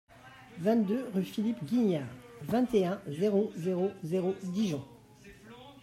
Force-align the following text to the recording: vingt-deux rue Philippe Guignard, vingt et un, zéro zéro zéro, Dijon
vingt-deux 0.57 1.07
rue 1.13 1.23
Philippe 1.23 1.63
Guignard, 1.63 2.07
vingt 2.41 2.73
et 2.73 2.87
un, 2.87 2.99
zéro 3.05 3.51
zéro 3.55 3.91
zéro, 4.03 4.33
Dijon 4.41 4.83